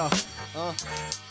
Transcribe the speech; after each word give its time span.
Yeah, 0.00 0.08
uh. 0.56 1.29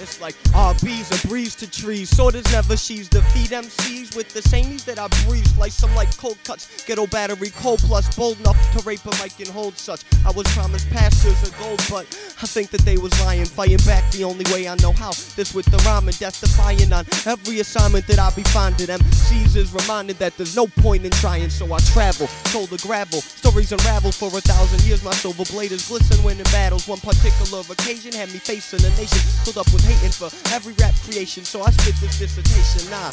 It's 0.00 0.20
like 0.20 0.34
RB's 0.54 1.12
a 1.12 1.28
breeze 1.28 1.54
to 1.56 1.70
trees. 1.70 2.08
Sorters 2.08 2.50
never 2.52 2.76
she's 2.76 3.08
defeat 3.08 3.50
MCs 3.50 4.16
with 4.16 4.32
the 4.32 4.40
same 4.40 4.72
ease 4.72 4.84
that 4.84 4.98
I 4.98 5.08
breathe. 5.26 5.46
Like 5.58 5.72
some 5.72 5.94
like 5.94 6.16
cold 6.16 6.38
cuts, 6.44 6.84
ghetto 6.86 7.06
battery, 7.06 7.50
cold 7.50 7.80
plus 7.80 8.14
bold 8.16 8.40
enough 8.40 8.58
to 8.72 8.82
rape 8.84 9.04
a 9.04 9.10
mic 9.22 9.38
and 9.40 9.48
hold 9.48 9.76
such. 9.76 10.02
I 10.24 10.30
was 10.30 10.46
promised 10.54 10.88
pastures 10.90 11.42
of 11.42 11.56
gold, 11.58 11.84
but 11.90 12.06
I 12.40 12.46
think 12.46 12.70
that 12.70 12.80
they 12.82 12.96
was 12.96 13.12
lying. 13.20 13.44
Fighting 13.44 13.84
back 13.84 14.10
the 14.12 14.24
only 14.24 14.44
way 14.52 14.68
I 14.68 14.74
know 14.76 14.92
how. 14.92 15.10
This 15.36 15.52
with 15.54 15.66
the 15.66 15.76
rhyming, 15.84 16.14
death 16.14 16.40
defying 16.40 16.92
on 16.92 17.04
every 17.26 17.60
assignment 17.60 18.06
that 18.06 18.18
I 18.18 18.30
be 18.34 18.42
finding. 18.44 18.86
MCs 18.86 19.56
is 19.56 19.72
reminded 19.74 20.16
that 20.18 20.36
there's 20.38 20.56
no 20.56 20.66
point 20.66 21.04
in 21.04 21.10
trying, 21.10 21.50
so 21.50 21.70
I 21.72 21.78
travel. 21.92 22.26
Shoulder 22.48 22.78
gravel, 22.80 23.20
stories 23.20 23.72
unravel 23.72 24.12
for 24.12 24.28
a 24.28 24.40
thousand 24.40 24.82
years. 24.86 25.04
My 25.04 25.12
silver 25.12 25.44
blade 25.52 25.72
is 25.72 25.86
glisten 25.86 26.24
winning 26.24 26.44
battles. 26.44 26.88
One 26.88 27.00
particular 27.00 27.60
occasion 27.68 28.12
had 28.12 28.32
me 28.32 28.38
facing 28.38 28.80
a 28.80 28.90
nation 28.96 29.20
filled 29.44 29.58
up 29.58 29.70
with 29.72 29.89
hating 29.90 30.14
for 30.14 30.30
every 30.54 30.74
rap 30.74 30.94
creation. 31.02 31.44
So 31.44 31.62
I 31.62 31.70
spit 31.70 31.96
this 31.98 32.18
dissertation. 32.18 32.90
Nah. 32.90 33.10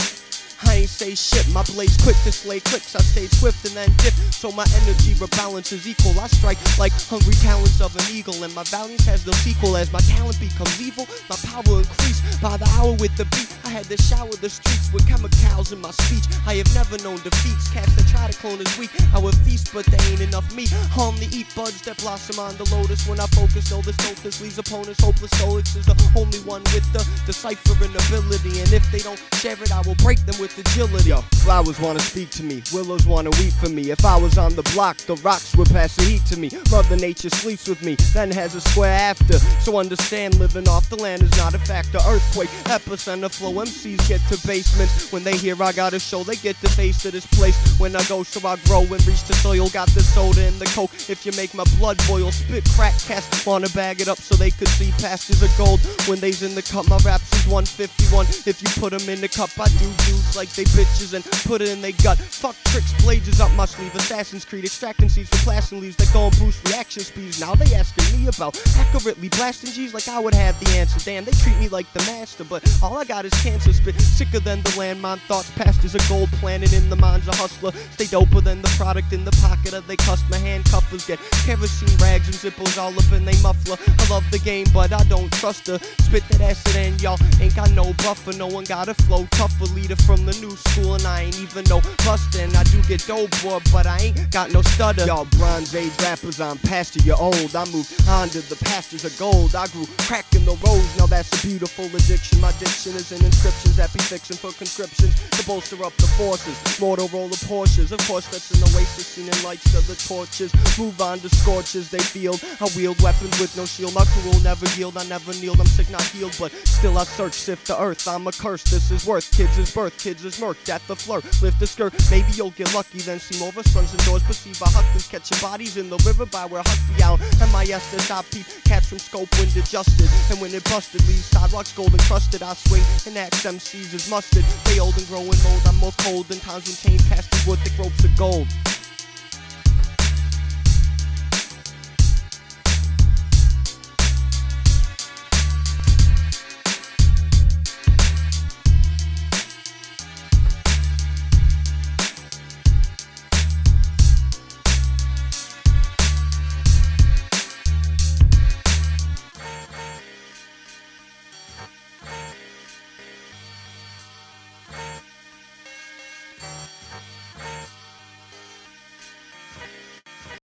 I 0.66 0.74
ain't 0.82 0.90
say 0.90 1.14
shit, 1.14 1.48
my 1.54 1.62
blade's 1.64 2.02
quick 2.02 2.18
to 2.24 2.32
slay 2.32 2.60
clicks. 2.60 2.96
I 2.96 3.02
stay 3.02 3.28
swift 3.28 3.64
and 3.66 3.76
then 3.76 3.94
dip, 4.02 4.14
so 4.34 4.52
my 4.52 4.66
energy 4.82 5.14
rebalances 5.14 5.86
equal. 5.86 6.20
I 6.20 6.26
strike 6.26 6.58
like 6.80 6.94
hungry 6.94 7.36
talons 7.46 7.80
of 7.80 7.96
an 7.96 8.02
eagle, 8.10 8.44
and 8.44 8.54
my 8.56 8.64
valiance 8.64 9.06
has 9.06 9.26
no 9.26 9.34
sequel. 9.34 9.78
As 9.78 9.94
my 9.94 10.00
talent 10.00 10.40
becomes 10.40 10.82
evil, 10.82 11.06
my 11.30 11.38
power 11.46 11.78
increase 11.78 12.22
by 12.42 12.58
the 12.58 12.66
hour 12.74 12.94
with 12.98 13.16
the 13.18 13.26
beat. 13.38 13.57
I 13.68 13.70
had 13.70 13.84
to 13.92 13.98
shower 13.98 14.32
the 14.40 14.50
streets 14.50 14.94
with 14.94 15.06
chemicals 15.10 15.74
in 15.74 15.82
my 15.82 15.92
speech. 15.92 16.24
I 16.48 16.54
have 16.56 16.74
never 16.74 16.98
known 17.04 17.18
defeats. 17.18 17.68
Cats 17.70 17.94
that 17.96 18.08
try 18.08 18.32
to 18.32 18.38
clone 18.40 18.62
is 18.62 18.78
weak. 18.80 18.92
I 19.14 19.20
would 19.20 19.36
feast, 19.44 19.74
but 19.74 19.86
they 19.88 20.00
ain't 20.08 20.22
enough 20.22 20.48
meat. 20.56 20.74
Only 20.98 21.28
eat 21.36 21.48
buds 21.54 21.82
that 21.82 21.98
blossom 21.98 22.40
on 22.40 22.56
the 22.56 22.64
lotus. 22.74 23.06
When 23.10 23.20
I 23.20 23.28
focus, 23.36 23.70
know 23.70 23.82
the 23.82 23.92
focus 23.92 24.42
leaves 24.42 24.58
opponents 24.58 25.04
hopeless. 25.04 25.32
Solix 25.32 25.76
is 25.76 25.86
the 25.86 26.00
only 26.16 26.40
one 26.48 26.64
with 26.72 26.88
the 26.94 27.04
deciphering 27.26 27.92
ability, 27.92 28.62
and 28.64 28.72
if 28.72 28.90
they 28.90 29.00
don't 29.00 29.20
share 29.36 29.62
it, 29.62 29.76
I 29.76 29.82
will 29.82 30.00
break 30.00 30.26
them 30.26 30.40
with 30.40 30.58
agility. 30.58 31.10
Yo, 31.10 31.20
flowers 31.44 31.78
wanna 31.82 32.00
speak 32.00 32.30
to 32.40 32.44
me, 32.44 32.64
willows 32.72 33.06
wanna 33.06 33.32
weep 33.32 33.52
for 33.52 33.68
me. 33.68 33.92
If 33.92 34.06
I 34.06 34.16
was 34.16 34.38
on 34.38 34.56
the 34.56 34.64
block, 34.72 34.96
the 35.12 35.18
rocks 35.28 35.54
would 35.58 35.68
pass 35.68 35.94
the 35.98 36.06
heat 36.06 36.24
to 36.28 36.40
me. 36.40 36.52
Mother 36.72 36.96
Nature 36.96 37.32
sleeps 37.32 37.68
with 37.68 37.84
me, 37.84 37.96
then 38.14 38.32
has 38.32 38.56
a 38.56 38.62
square 38.62 38.94
after. 38.94 39.40
So 39.60 39.78
understand, 39.78 40.40
living 40.40 40.70
off 40.70 40.90
the 40.90 40.96
land 40.96 41.22
is 41.22 41.36
not 41.36 41.54
a 41.54 41.60
factor. 41.60 42.00
Earthquake, 42.08 42.50
epicenter 42.72 43.30
flow. 43.30 43.57
MCs 43.58 44.08
get 44.08 44.22
to 44.30 44.48
basements 44.48 45.12
when 45.12 45.24
they 45.24 45.36
hear 45.38 45.62
I 45.62 45.72
got 45.72 45.94
a 45.94 46.00
show. 46.00 46.24
They 46.24 46.36
get 46.36 46.60
the 46.62 46.70
face 46.70 47.06
of 47.06 47.12
this 47.12 47.26
place. 47.26 47.58
When 47.80 47.96
I 47.96 48.04
go, 48.04 48.24
so 48.24 48.46
I 48.48 48.58
grow 48.66 48.82
and 48.82 49.06
reach 49.08 49.24
the 49.24 49.34
soil. 49.36 49.70
Got 49.70 49.90
the 49.90 50.02
soda 50.02 50.46
and 50.48 50.60
the 50.60 50.66
coke. 50.68 50.92
If 51.10 51.26
you 51.26 51.32
make 51.34 51.54
my 51.54 51.66
blood 51.78 51.98
boil, 52.08 52.32
spit 52.32 52.68
crack 52.76 52.94
cast. 53.08 53.46
Wanna 53.46 53.70
bag 53.70 54.02
it 54.02 54.08
up 54.08 54.18
so 54.18 54.36
they 54.36 54.52
could 54.52 54.70
see 54.70 54.92
pastures 55.00 55.42
of 55.42 55.56
gold. 55.58 55.80
When 56.08 56.20
they's 56.20 56.44
in 56.44 56.56
the 56.56 56.62
cup, 56.62 56.88
my 56.90 56.98
raps 57.06 57.32
is 57.34 57.48
151. 57.48 58.26
If 58.46 58.62
you 58.62 58.70
put 58.82 58.92
them 58.92 59.08
in 59.10 59.22
the 59.22 59.28
cup, 59.28 59.50
I 59.60 59.68
do 59.80 59.88
dudes 60.06 60.36
like 60.36 60.50
they 60.50 60.66
bitches 60.66 61.14
and 61.14 61.24
put 61.46 61.62
it 61.62 61.70
in 61.70 61.82
they 61.82 61.94
gut. 61.94 62.18
Fuck 62.18 62.56
tricks, 62.66 62.94
blades 63.04 63.40
up 63.40 63.52
my 63.54 63.66
sleeve. 63.66 63.94
Assassin's 63.96 64.46
Creed, 64.46 64.66
extracting 64.66 65.10
seeds 65.10 65.30
for 65.30 65.38
plasting 65.44 65.82
leaves 65.82 65.96
that 65.98 66.12
go 66.14 66.28
and 66.28 66.38
boost 66.40 66.68
reaction 66.68 67.04
speeds. 67.04 67.40
Now 67.40 67.56
they 67.56 67.74
asking 67.76 68.20
me 68.20 68.28
about 68.28 68.58
accurately 68.78 69.30
blasting 69.30 69.72
G's 69.72 69.94
like 69.94 70.08
I 70.08 70.20
would 70.20 70.34
have 70.34 70.60
the 70.60 70.70
answer. 70.78 71.00
Damn, 71.04 71.26
they 71.26 71.32
treat 71.32 71.58
me 71.58 71.70
like 71.70 71.92
the 71.94 72.00
master, 72.12 72.44
but 72.44 72.64
all 72.82 72.98
I 72.98 73.06
got 73.06 73.26
is 73.26 73.34
cancer 73.48 73.72
spit. 73.72 73.96
Sicker 74.02 74.40
than 74.40 74.62
the 74.64 74.70
landmine 74.72 75.20
thoughts, 75.28 75.50
pastors 75.52 75.96
a 75.96 76.00
gold 76.10 76.30
planet 76.40 76.74
in 76.74 76.90
the 76.90 76.96
minds 76.96 77.28
of 77.28 77.36
hustler. 77.36 77.72
Stay 77.94 78.06
doper 78.06 78.44
than 78.44 78.62
the 78.62 78.68
product 78.78 79.14
in 79.14 79.24
the 79.24 79.32
pocket 79.44 79.74
of 79.74 79.88
they 79.88 79.96
customer 79.96 80.38
handcuffers. 80.38 81.06
Get 81.06 81.20
kerosene 81.46 81.96
rags 82.00 82.28
and 82.28 82.36
zippers 82.36 82.78
all 82.78 82.92
up 82.92 83.12
in 83.14 83.24
they 83.24 83.40
muffler. 83.42 83.78
I 83.88 84.10
love 84.10 84.26
the 84.32 84.40
game, 84.40 84.68
but 84.74 84.92
I 84.92 85.04
don't 85.06 85.32
trust 85.34 85.68
her. 85.68 85.80
Spit 86.06 86.24
that 86.30 86.42
acid 86.42 86.76
and 86.76 87.02
y'all 87.02 87.20
ain't 87.40 87.56
got 87.56 87.72
no 87.72 87.94
buffer. 88.04 88.34
No 88.34 88.48
one 88.48 88.66
got 88.66 88.90
a 88.90 88.94
flow 88.94 89.26
tougher. 89.32 89.66
Leader 89.76 89.96
from 89.96 90.26
the 90.26 90.34
new 90.44 90.52
school, 90.52 90.96
and 90.96 91.06
I 91.06 91.24
ain't 91.24 91.40
even 91.40 91.64
no 91.70 91.80
bustin'. 92.06 92.56
I 92.56 92.64
do 92.64 92.82
get 92.84 93.06
dope, 93.08 93.32
boy, 93.44 93.60
but 93.72 93.86
I 93.86 93.98
ain't 94.12 94.32
got 94.32 94.52
no 94.52 94.62
stutter. 94.62 95.06
Y'all 95.06 95.28
Bronze 95.38 95.74
Age 95.76 95.96
rappers, 96.02 96.42
I'm 96.42 96.58
past 96.60 96.96
you, 97.06 97.14
old. 97.14 97.56
I 97.56 97.66
moved 97.72 97.94
on 98.10 98.30
to 98.30 98.42
the 98.42 98.58
pastures 98.66 99.06
of 99.06 99.18
gold. 99.18 99.56
I 99.56 99.68
grew 99.68 99.86
crack 100.08 100.26
in 100.36 100.44
the 100.46 100.56
rose, 100.66 100.98
now 100.98 101.06
that's 101.06 101.32
a 101.38 101.48
beautiful 101.48 101.86
addiction. 101.86 102.42
My 102.42 102.52
diction 102.60 102.94
is 102.94 103.12
in 103.12 103.24
inscriptions 103.38 103.78
that 103.78 103.94
be 103.94 104.00
fixing 104.00 104.36
for 104.36 104.52
conscriptions 104.58 105.14
to 105.38 105.46
bolster 105.46 105.78
up 105.86 105.94
the 105.98 106.10
forces. 106.18 106.58
Motorola 106.82 107.38
Porsches, 107.46 107.92
of 107.92 108.02
course, 108.08 108.26
that's 108.28 108.50
an 108.50 108.64
oasis, 108.74 109.06
seen 109.06 109.30
in 109.30 109.44
lights 109.44 109.78
of 109.78 109.86
the 109.86 109.94
torches. 110.10 110.50
Move 110.78 111.00
on 111.00 111.20
to 111.20 111.30
scorches, 111.30 111.92
they 111.92 112.00
field. 112.00 112.42
I 112.60 112.68
wield 112.76 113.00
weapons 113.02 113.40
with 113.40 113.56
no 113.56 113.66
shield. 113.66 113.94
My 113.94 114.06
crew 114.06 114.32
will 114.32 114.40
never 114.42 114.66
yield, 114.74 114.98
I 114.98 115.06
never 115.06 115.34
kneel. 115.34 115.54
I'm 115.54 115.68
sick, 115.68 115.90
not 115.92 116.02
healed, 116.02 116.36
but 116.40 116.52
still 116.66 116.98
I 116.98 117.04
search, 117.04 117.34
sift 117.34 117.68
the 117.68 117.80
earth. 117.80 118.08
I'm 118.08 118.26
a 118.26 118.32
curse, 118.32 118.64
this 118.64 118.90
is 118.90 119.06
worth. 119.06 119.30
Kids 119.38 119.56
is 119.60 119.70
birth, 119.74 119.98
kids 120.02 120.26
is 120.26 120.40
murked 120.40 120.70
at 120.70 120.82
the 120.88 120.96
flirt. 120.96 121.24
Lift 121.42 121.60
the 121.60 121.68
skirt, 121.68 121.94
maybe 122.10 122.32
you'll 122.34 122.58
get 122.58 122.74
lucky, 122.74 123.00
then 123.00 123.20
see 123.20 123.38
more 123.38 123.54
of 123.56 123.68
sons 123.68 123.94
and 123.94 124.04
doors. 124.06 124.24
Perceive 124.24 124.60
by 124.60 124.70
huckers 124.70 125.08
catching 125.08 125.38
bodies 125.40 125.78
in 125.78 125.90
the 125.90 125.98
river 126.08 126.26
by 126.26 126.46
where 126.48 126.64
Huck 126.66 126.82
be 126.90 127.04
out. 127.04 127.22
And 127.40 127.52
my 127.52 127.64
Estes, 127.64 128.10
peep 128.34 128.48
cats 128.66 128.90
from 128.90 128.98
scope 128.98 129.30
wind 129.38 129.56
adjusted. 129.56 130.10
And 130.32 130.42
when 130.42 130.54
it 130.56 130.64
busted, 130.64 131.06
leaves 131.08 131.26
sidewalks 131.26 131.72
gold 131.74 131.94
encrusted. 131.94 132.42
I 132.42 132.54
swing 132.54 132.84
and 133.06 133.27
axe 133.28 133.46
MCs 133.46 133.94
is 133.94 134.10
mustard. 134.10 134.46
They 134.66 134.80
old 134.80 134.98
and 134.98 135.08
growing 135.08 135.28
mold, 135.44 135.62
I'm 135.68 135.76
more 135.78 135.92
cold 136.00 136.28
than 136.28 136.40
times 136.40 136.66
when 136.68 136.76
chains 136.76 137.08
cast 137.10 137.48
wood 137.48 137.60
thick 137.60 137.78
ropes 137.78 138.04
of 138.04 138.16
gold. 138.18 138.48